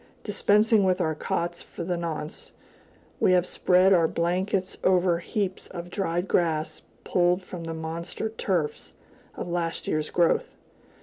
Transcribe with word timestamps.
Dispensing 0.23 0.83
with 0.83 0.99
our 0.99 1.13
cots 1.13 1.61
for 1.61 1.83
the 1.83 1.95
nonce, 1.95 2.51
we 3.19 3.33
have 3.33 3.45
spread 3.45 3.93
our 3.93 4.07
blankets 4.07 4.79
over 4.83 5.19
heaps 5.19 5.67
of 5.67 5.91
dried 5.91 6.27
grass 6.27 6.81
pulled 7.03 7.43
from 7.43 7.65
the 7.65 7.75
monster 7.75 8.27
tufts 8.29 8.93
of 9.35 9.47
last 9.47 9.87
year's 9.87 10.09
growth. 10.09 10.55